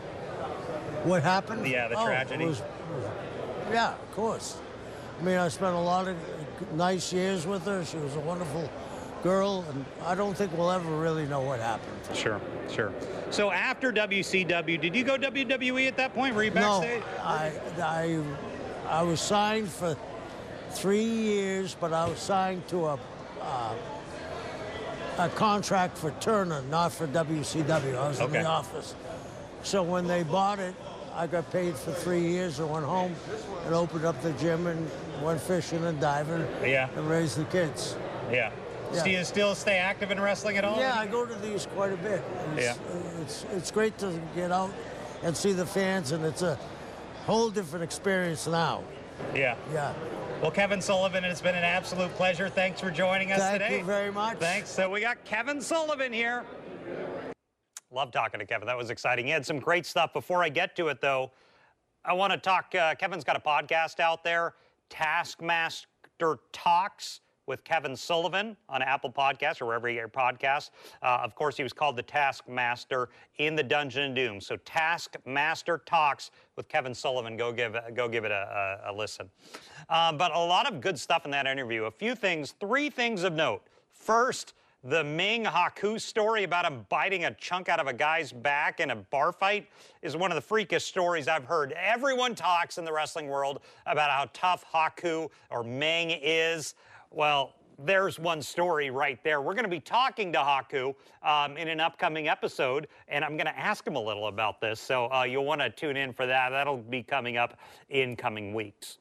[1.04, 1.66] What happened?
[1.66, 2.44] Yeah, the Oh, it tragedy.
[2.44, 2.62] was-
[3.72, 4.58] yeah, of course.
[5.18, 6.16] I mean, I spent a lot of
[6.74, 7.82] nice years with her.
[7.86, 8.68] She was a wonderful
[9.26, 11.98] girl, and I don't think we'll ever really know what happened.
[12.14, 12.92] Sure, sure.
[13.30, 16.32] So after WCW, did you go WWE at that point?
[16.36, 17.02] Were you backstage?
[17.18, 18.22] No, I, I,
[18.88, 19.96] I was signed for
[20.70, 22.98] three years, but I was signed to a,
[23.42, 23.74] uh,
[25.18, 27.98] a contract for Turner, not for WCW.
[27.98, 28.94] I was in the office.
[29.64, 30.76] So when they bought it,
[31.14, 32.60] I got paid for three years.
[32.60, 33.16] I went home
[33.64, 34.88] and opened up the gym and
[35.20, 36.88] went fishing and diving Yeah.
[36.94, 37.96] and raised the kids.
[38.30, 38.52] Yeah.
[38.92, 39.04] Yeah.
[39.04, 40.78] Do you still stay active in wrestling at all?
[40.78, 42.22] Yeah, I go to these quite a bit.
[42.54, 42.74] It's, Yeah.
[43.20, 44.72] it's, it's great to get out
[45.22, 46.58] and see the fans, and it's a
[47.24, 48.84] whole different experience now.
[49.34, 49.56] Yeah.
[49.72, 49.94] Yeah.
[50.42, 52.48] Well, Kevin Sullivan, it's been an absolute pleasure.
[52.48, 53.68] Thanks for joining us Thank today.
[53.68, 54.38] Thank you very much.
[54.38, 54.68] Thanks.
[54.68, 56.44] So we got Kevin Sullivan here.
[57.90, 58.66] Love talking to Kevin.
[58.66, 59.24] That was exciting.
[59.26, 60.12] He had some great stuff.
[60.12, 61.30] Before I get to it, though,
[62.04, 62.74] I want to talk.
[62.74, 64.54] Uh, Kevin's got a podcast out there,
[64.90, 65.86] Taskmaster
[66.52, 70.70] Talks with Kevin Sullivan on Apple Podcasts or wherever you get your podcasts.
[71.02, 74.40] Uh, of course, he was called the Taskmaster in the Dungeon of Doom.
[74.40, 77.36] So Taskmaster Talks with Kevin Sullivan.
[77.36, 79.30] Go give go give it a, a, a listen.
[79.88, 81.84] Uh, but a lot of good stuff in that interview.
[81.84, 83.62] A few things, three things of note.
[83.92, 84.54] First,
[84.84, 88.90] the Ming Haku story about him biting a chunk out of a guy's back in
[88.90, 89.68] a bar fight
[90.00, 91.72] is one of the freakiest stories I've heard.
[91.72, 96.74] Everyone talks in the wrestling world about how tough Haku or Ming is.
[97.16, 99.40] Well, there's one story right there.
[99.40, 103.46] We're going to be talking to Haku um, in an upcoming episode, and I'm going
[103.46, 104.82] to ask him a little about this.
[104.82, 106.50] So uh, you'll want to tune in for that.
[106.50, 108.98] That'll be coming up in coming weeks.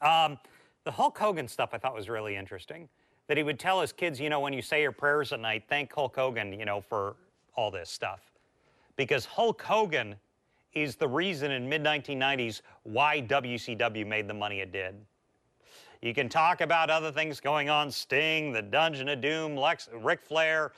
[0.00, 0.38] Um,
[0.84, 2.88] the Hulk Hogan stuff I thought was really interesting.
[3.26, 5.64] That he would tell his kids, you know, when you say your prayers at night,
[5.68, 7.16] thank Hulk Hogan, you know, for
[7.56, 8.20] all this stuff.
[8.94, 10.14] Because Hulk Hogan
[10.72, 14.94] is the reason in mid 1990s why WCW made the money it did.
[16.04, 20.20] You can talk about other things going on Sting, the Dungeon of Doom, Lex, Ric
[20.20, 20.72] Flair,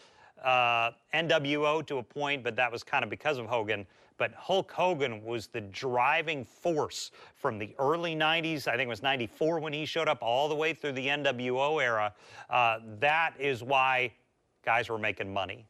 [0.45, 3.85] uh, NWO to a point, but that was kind of because of Hogan.
[4.19, 8.69] But Hulk Hogan was the driving force from the early 90s.
[8.69, 11.83] I think it was 94 when he showed up, all the way through the NWO
[11.83, 12.15] era.
[12.49, 14.13] Uh, that is why
[14.65, 15.67] guys were making money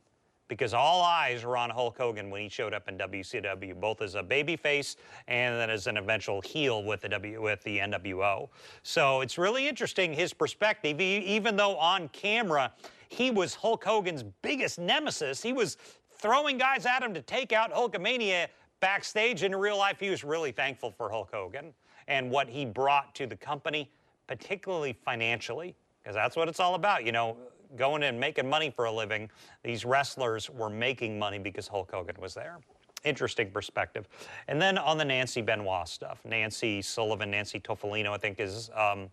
[0.48, 4.14] because all eyes were on Hulk Hogan when he showed up in WCW, both as
[4.14, 4.96] a babyface
[5.28, 8.48] and then as an eventual heel with the W with the NWO.
[8.82, 11.00] So it's really interesting his perspective.
[11.00, 12.72] E- even though on camera
[13.08, 15.76] he was Hulk Hogan's biggest nemesis, he was
[16.12, 18.48] throwing guys at him to take out Hulkamania.
[18.80, 21.72] Backstage in real life, he was really thankful for Hulk Hogan
[22.08, 23.90] and what he brought to the company,
[24.26, 25.74] particularly financially
[26.06, 27.04] because that's what it's all about.
[27.04, 27.36] You know,
[27.76, 29.30] going in making money for a living.
[29.62, 32.58] These wrestlers were making money because Hulk Hogan was there.
[33.04, 34.08] Interesting perspective.
[34.48, 39.08] And then on the Nancy Benoit stuff, Nancy Sullivan, Nancy Tofolino, I think is um,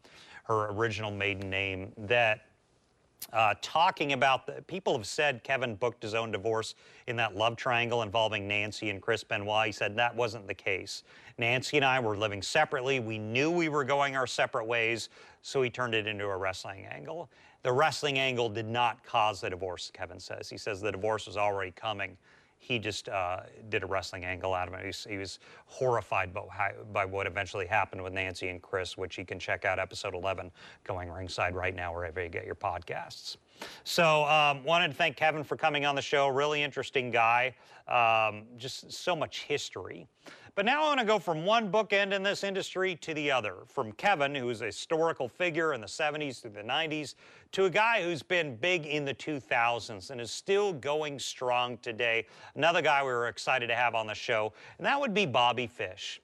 [0.45, 2.45] her original maiden name, that
[3.32, 6.76] uh, talking about the people have said Kevin booked his own divorce
[7.08, 9.67] in that love triangle involving Nancy and Chris Benoit.
[9.67, 11.04] He said that wasn't the case.
[11.38, 12.99] Nancy and I were living separately.
[12.99, 15.10] We knew we were going our separate ways,
[15.41, 17.30] so he turned it into a wrestling angle.
[17.63, 20.49] The wrestling angle did not cause the divorce, Kevin says.
[20.49, 22.17] He says the divorce was already coming.
[22.60, 24.82] He just uh, did a wrestling angle out of it.
[24.82, 29.17] He was, he was horrified by, by what eventually happened with Nancy and Chris, which
[29.17, 30.52] you can check out episode 11
[30.84, 33.38] going ringside right now wherever you get your podcasts.
[33.84, 36.28] So, um, wanted to thank Kevin for coming on the show.
[36.28, 37.56] Really interesting guy.
[37.88, 40.08] Um, just so much history.
[40.56, 43.56] But now I want to go from one bookend in this industry to the other.
[43.66, 47.16] From Kevin, who's a historical figure in the 70s through the 90s,
[47.54, 52.28] to a guy who's been big in the 2000s and is still going strong today.
[52.54, 55.66] Another guy we were excited to have on the show, and that would be Bobby
[55.66, 56.22] Fish.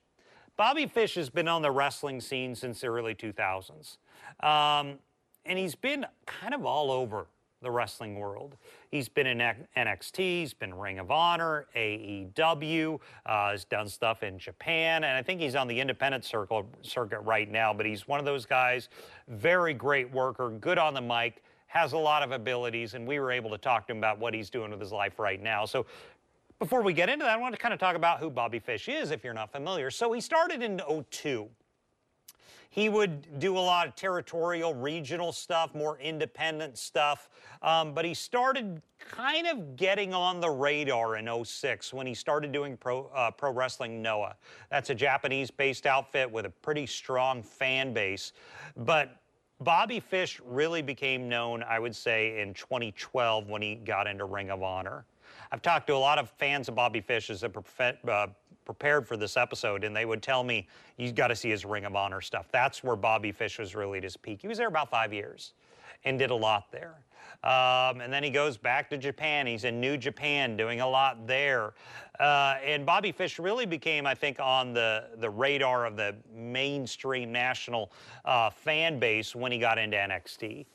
[0.58, 3.98] Bobby Fish has been on the wrestling scene since the early 2000s.
[4.46, 5.00] Um,
[5.46, 7.28] and he's been kind of all over
[7.62, 8.56] the wrestling world.
[8.90, 9.40] He's been in
[9.76, 15.22] NXT, he's been Ring of Honor, AEW, uh, has done stuff in Japan, and I
[15.22, 17.74] think he's on the independent circle, circuit right now.
[17.74, 18.90] But he's one of those guys,
[19.28, 23.32] very great worker, good on the mic, has a lot of abilities, and we were
[23.32, 25.66] able to talk to him about what he's doing with his life right now.
[25.66, 25.86] So
[26.60, 28.90] before we get into that, I want to kind of talk about who Bobby Fish
[28.90, 29.92] is if you're not familiar.
[29.92, 31.48] So he started in 02.
[32.70, 37.30] He would do a lot of territorial, regional stuff, more independent stuff.
[37.64, 42.52] Um, but he started kind of getting on the radar in 06 when he started
[42.52, 44.36] doing Pro, uh, Pro Wrestling Noah.
[44.70, 48.34] That's a Japanese based outfit with a pretty strong fan base.
[48.78, 49.20] But
[49.62, 54.52] Bobby Fish really became known, I would say, in 2012 when he got into Ring
[54.52, 55.06] of Honor.
[55.52, 57.52] I've talked to a lot of fans of Bobby Fish as a
[58.08, 58.28] uh,
[58.70, 61.86] prepared for this episode, and they would tell me, you got to see his Ring
[61.86, 62.50] of Honor stuff.
[62.52, 64.44] That's where Bobby Fish was really at his peak.
[64.44, 65.54] He was there about five years
[66.06, 66.94] and did a lot there.
[67.44, 69.48] Um, and then he goes back to Japan.
[69.48, 71.74] He's in New Japan doing a lot there.
[72.20, 77.32] Uh, and Bobby Fish really became, I think, on the, the radar of the mainstream
[77.32, 77.92] national
[78.24, 80.68] uh, fan base when he got into NXT.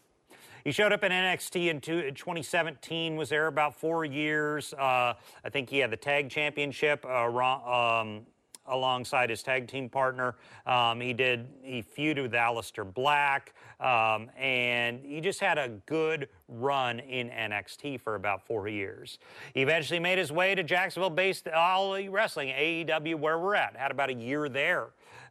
[0.64, 4.72] He showed up in NXT in, two, 2017, was there about four years.
[4.72, 5.12] Uh,
[5.44, 8.22] I think he had the tag championship uh, um,
[8.66, 10.37] alongside his tag team partner.
[10.66, 16.31] Um, he did, he feuded with Aleister Black, um, and he just had a good
[16.48, 19.18] run in NXT for about four years.
[19.53, 23.77] He eventually made his way to Jacksonville based All Wrestling, AEW, where we're at.
[23.77, 24.85] Had about a year there,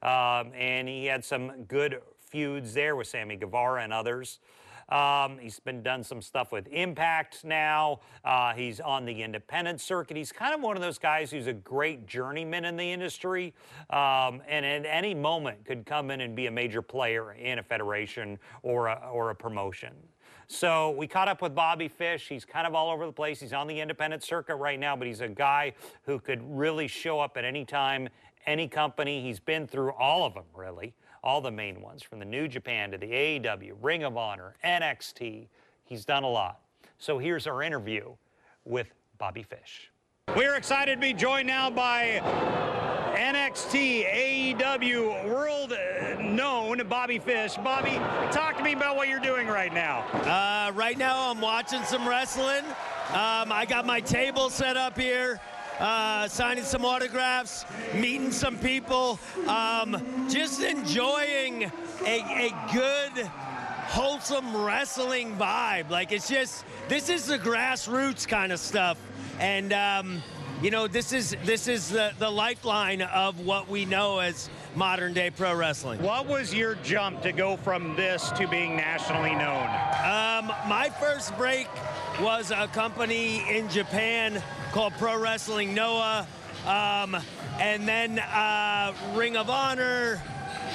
[0.03, 4.37] um, and he had some good feuds there with Sammy Guevara and others.
[4.89, 7.99] Um, he's been done some stuff with Impact now.
[8.23, 10.17] Uh, he's on the independent circuit.
[10.17, 13.53] He's kind of one of those guys who's a great journeyman in the industry,
[13.89, 17.63] um, and at any moment could come in and be a major player in a
[17.63, 19.93] federation or a, or a promotion.
[20.47, 22.27] So we caught up with Bobby Fish.
[22.27, 23.39] He's kind of all over the place.
[23.39, 27.19] He's on the independent circuit right now, but he's a guy who could really show
[27.19, 28.09] up at any time,
[28.45, 29.21] any company.
[29.21, 30.93] He's been through all of them, really
[31.23, 35.47] all the main ones, from the New Japan to the AEW, Ring of Honor, NXT.
[35.86, 36.59] He's done a lot.
[36.97, 38.13] So here's our interview
[38.65, 39.91] with Bobby Fish.
[40.36, 42.21] We're excited to be joined now by
[43.15, 45.73] NXT AEW world
[46.19, 47.55] known Bobby Fish.
[47.57, 47.91] Bobby,
[48.31, 49.99] talk to me about what you're doing right now.
[50.23, 52.65] Uh, right now, I'm watching some wrestling.
[53.09, 55.39] Um, I got my table set up here
[55.79, 61.71] uh, signing some autographs, meeting some people, um, just enjoying
[62.05, 63.27] a, a good
[63.88, 65.89] wholesome wrestling vibe.
[65.89, 68.97] Like it's just this is the grassroots kind of stuff,
[69.39, 70.21] and um,
[70.62, 75.13] you know this is this is the, the lifeline of what we know as modern
[75.13, 76.01] day pro wrestling.
[76.01, 79.67] What was your jump to go from this to being nationally known?
[80.03, 81.67] Um, my first break
[82.19, 84.41] was a company in Japan
[84.73, 86.27] called Pro Wrestling Noah,
[86.65, 87.15] um,
[87.59, 90.19] and then uh, Ring of Honor,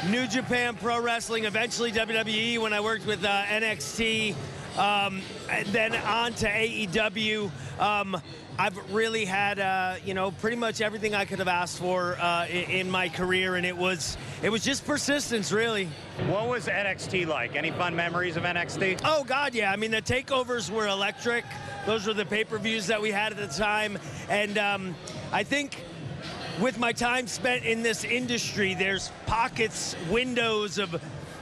[0.08, 4.36] New Japan Pro Wrestling, eventually WWE when I worked with uh, NXT,
[4.78, 7.50] um, and then on to AEW.
[7.80, 8.22] Um,
[8.56, 12.46] I've really had, uh, you know, pretty much everything I could have asked for uh,
[12.46, 15.88] in, in, my career, and it was it was just persistence, really.
[16.28, 17.56] What was NXT like?
[17.56, 19.00] Any fun memories of NXT?
[19.04, 19.72] Oh God, yeah.
[19.72, 21.44] I mean, the takeovers were electric.
[21.88, 23.98] Those were the pay-per-views that we had at the time,
[24.28, 24.94] and um,
[25.32, 25.82] I think
[26.60, 31.00] with my time spent in this industry, there's pockets, windows of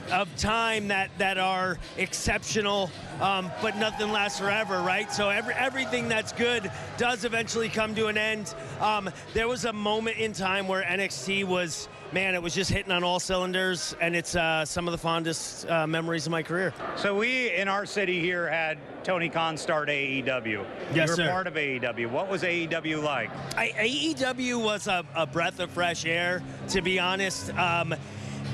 [0.09, 5.11] of time that that are exceptional, um, but nothing lasts forever, right?
[5.11, 8.55] So every everything that's good does eventually come to an end.
[8.79, 11.89] Um, there was a moment in time where NXT was.
[12.13, 15.69] Man, it was just hitting on all cylinders, and it's uh, some of the fondest
[15.69, 16.73] uh, memories of my career.
[16.95, 20.25] So we in our city here had Tony Khan start AEW.
[20.25, 21.29] Yes, you were sir.
[21.29, 22.09] part of AEW.
[22.09, 23.29] What was AEW like?
[23.57, 27.53] I, AEW was a, a, breath of fresh air, to be honest.
[27.55, 27.93] Um,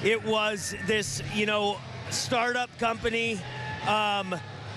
[0.03, 1.77] it was this, you know,
[2.09, 3.39] startup company.
[3.87, 4.33] Um,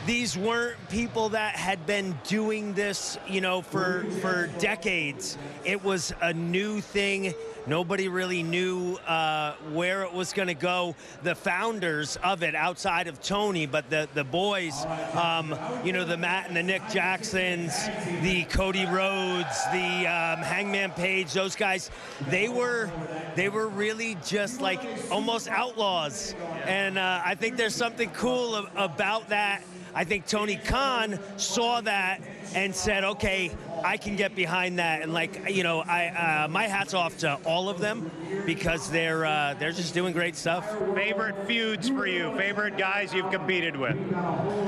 [0.06, 5.38] these weren't people that had been doing this, you know, for for decades.
[5.64, 7.34] It was a new thing.
[7.66, 10.94] Nobody really knew uh, where it was going to go.
[11.24, 15.52] The founders of it, outside of Tony, but the the boys, um,
[15.84, 17.88] you know, the Matt and the Nick Jacksons,
[18.22, 21.90] the Cody Rhodes, the um, Hangman Page, those guys,
[22.28, 22.88] they were
[23.34, 26.36] they were really just like almost outlaws.
[26.66, 29.62] And uh, I think there's something cool about that.
[29.96, 32.20] I think Tony Khan saw that
[32.54, 33.50] and said, okay,
[33.86, 35.02] I can get behind that.
[35.02, 38.10] And like, you know, I uh, my hat's off to all of them
[38.44, 40.68] because they're uh, they're just doing great stuff.
[40.94, 42.36] Favorite feuds for you?
[42.36, 43.96] Favorite guys you've competed with?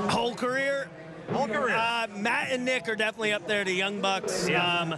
[0.09, 0.89] Whole career.
[1.33, 1.75] Whole career.
[1.77, 3.65] Uh, Matt and Nick are definitely up there.
[3.65, 4.49] The Young Bucks.
[4.49, 4.65] Yeah.
[4.65, 4.95] Um,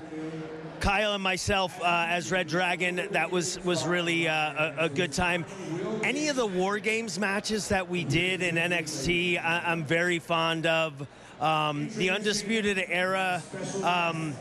[0.80, 5.12] Kyle and myself uh, as Red Dragon, that was was really uh, a, a, good
[5.12, 5.44] time.
[6.02, 10.66] Any of the War Games matches that we did in NXT, I, am very fond
[10.66, 11.06] of.
[11.41, 13.43] Um, the Undisputed Era.
[13.82, 14.36] Um,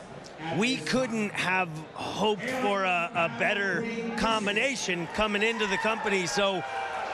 [0.58, 3.86] we couldn't have hoped for a, a, better
[4.18, 6.28] combination coming into the company.
[6.28, 6.64] So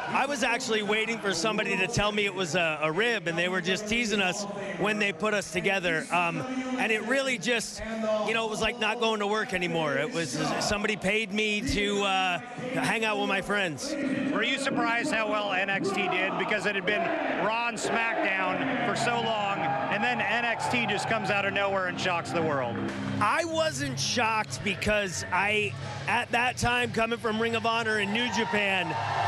[0.08, 3.38] I was actually waiting for somebody to tell me it was a, a rib, and
[3.38, 4.44] they were just teasing us
[4.78, 6.06] when they put us together.
[6.12, 6.42] Um,
[6.78, 7.82] and it really just,
[8.28, 9.98] you know, it was like not going to work anymore.
[9.98, 10.30] It was
[10.60, 12.40] somebody paid me to uh,
[12.74, 13.96] hang out with my friends.
[14.32, 17.02] Were you surprised how well NXT did because it had been
[17.46, 22.00] Raw and SmackDown for so long, and then NXT just comes out of nowhere and
[22.00, 22.76] shocks the world?
[23.20, 25.74] I wasn't shocked because I,
[26.08, 28.88] at that time, coming from Ring of Honor in New Japan,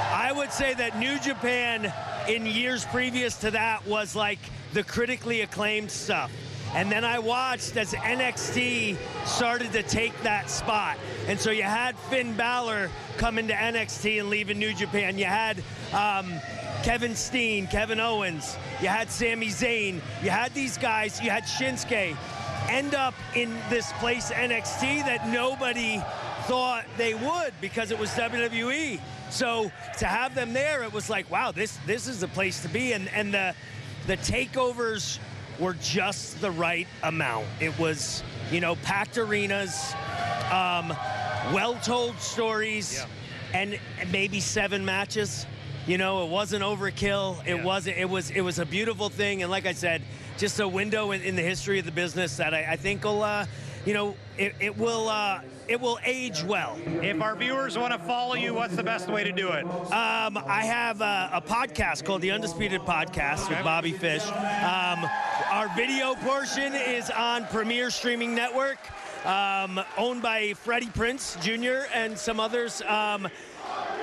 [0.10, 1.94] I would say that New Japan
[2.30, 4.40] in years previous to that was like
[4.74, 6.32] the critically acclaimed stuff.
[6.74, 10.98] And then I watched as NXT started to take that spot.
[11.28, 15.18] And so you had Finn Balor come into NXT and leave in New Japan.
[15.18, 16.34] You had um,
[16.84, 18.58] Kevin Steen, Kevin Owens.
[18.82, 20.02] You had Sami Zayn.
[20.22, 21.22] You had these guys.
[21.22, 22.16] You had Shinsuke
[22.70, 26.02] end up in this place NXT that nobody
[26.44, 29.00] thought they would because it was WWE.
[29.30, 32.70] So to have them there, it was like, wow, this this is the place to
[32.70, 32.94] be.
[32.94, 33.56] And and the
[34.08, 35.20] the takeovers
[35.60, 37.48] were just the right amount.
[37.60, 39.94] It was, you know, packed arenas,
[40.52, 40.96] um,
[41.52, 43.04] well-told stories,
[43.52, 43.60] yeah.
[43.60, 43.80] and
[44.12, 45.46] maybe seven matches.
[45.88, 47.42] You know, it wasn't overkill.
[47.46, 47.64] It yeah.
[47.64, 47.98] wasn't.
[47.98, 48.30] It was.
[48.30, 49.42] It was a beautiful thing.
[49.42, 50.02] And like I said,
[50.38, 53.24] just a window in, in the history of the business that I, I think will,
[53.24, 53.46] uh,
[53.88, 55.08] you know, it, it will.
[55.08, 56.78] Uh, it will age well.
[57.04, 59.66] If our viewers want to follow you, what's the best way to do it?
[59.66, 63.56] Um, I have a, a, podcast called The Undisputed Podcast okay.
[63.56, 64.26] with Bobby Fish.
[64.28, 65.06] Um,
[65.52, 68.78] our video portion is on Premier Streaming Network,
[69.26, 71.90] um, owned by Freddie Prinze Jr.
[71.94, 72.82] and some others.
[72.84, 73.28] Um,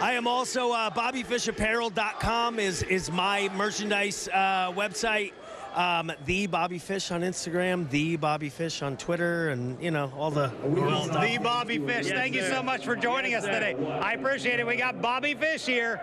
[0.03, 5.33] I am also uh, BobbyFishApparel.com is is my merchandise uh, website.
[5.75, 10.31] Um, the Bobby Fish on Instagram, the Bobby Fish on Twitter, and you know all
[10.31, 10.53] the.
[10.63, 12.07] Well, the Bobby Fish.
[12.07, 12.43] Yes, Thank sir.
[12.43, 13.75] you so much for joining yes, us today.
[14.01, 14.67] I appreciate it.
[14.67, 16.01] We got Bobby Fish here.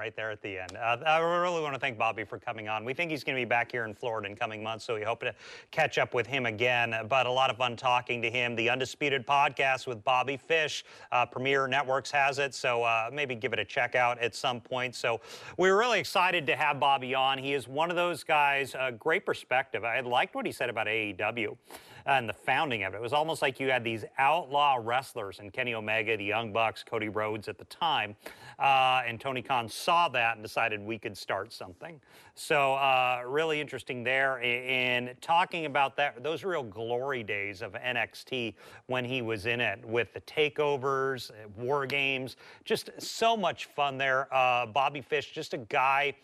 [0.00, 0.78] Right there at the end.
[0.78, 2.86] Uh, I really want to thank Bobby for coming on.
[2.86, 5.02] We think he's going to be back here in Florida in coming months, so we
[5.02, 5.34] hope to
[5.72, 6.96] catch up with him again.
[7.06, 8.56] But a lot of fun talking to him.
[8.56, 13.52] The Undisputed Podcast with Bobby Fish, uh, Premier Networks has it, so uh, maybe give
[13.52, 14.94] it a check out at some point.
[14.94, 15.20] So
[15.58, 17.36] we're really excited to have Bobby on.
[17.36, 19.84] He is one of those guys, uh, great perspective.
[19.84, 21.58] I liked what he said about AEW
[22.10, 22.96] and the founding of it.
[22.96, 26.82] It was almost like you had these outlaw wrestlers and Kenny Omega, the Young Bucks,
[26.82, 28.16] Cody Rhodes at the time.
[28.58, 32.00] Uh, and Tony Khan saw that and decided we could start something.
[32.34, 34.40] So uh, really interesting there.
[34.42, 38.54] And talking about that, those real glory days of NXT
[38.86, 44.26] when he was in it with the takeovers, war games, just so much fun there.
[44.34, 46.14] Uh, Bobby Fish, just a guy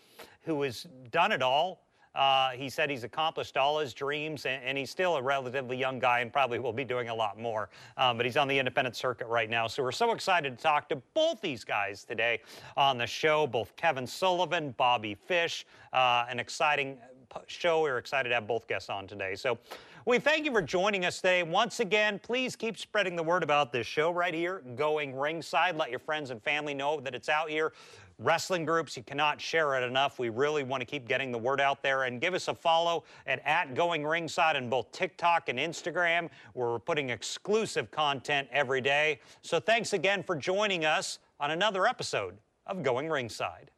[0.41, 1.86] who has done it all
[2.17, 5.99] uh, he said he's accomplished all his dreams, and, and, he's still a relatively young
[5.99, 7.69] guy and probably will be doing a lot more.
[7.95, 9.67] Um, but he's on the independent circuit right now.
[9.67, 12.41] So we're so excited to talk to both these guys today
[12.75, 15.67] on the show, both Kevin Sullivan, Bobby Fish.
[15.93, 16.97] Uh, an exciting
[17.45, 17.83] show.
[17.83, 19.35] We're excited to have both guests on today.
[19.35, 19.59] So
[20.05, 21.43] we thank you for joining us today.
[21.43, 25.75] Once again, please keep spreading the word about this show right here, Going Ringside.
[25.75, 27.73] Let your friends and family know that it's out here
[28.19, 28.97] wrestling groups.
[28.97, 30.19] You cannot share it enough.
[30.19, 33.03] We really want to keep getting the word out there and give us a follow
[33.25, 38.81] at, at Going Ringside on both TikTok and Instagram, where we're putting exclusive content every
[38.81, 39.19] day.
[39.41, 43.71] So thanks again for joining us on another episode of Going Ringside.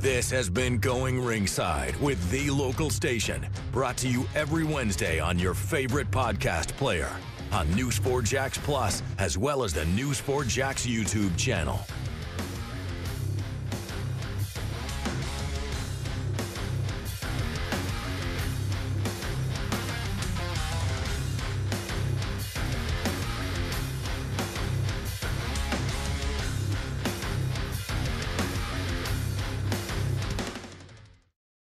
[0.00, 5.40] This has been Going Ringside with the local station, brought to you every Wednesday on
[5.40, 7.10] your favorite podcast player,
[7.50, 11.80] on News 4 Jax Plus, as well as the News 4 Jax YouTube channel.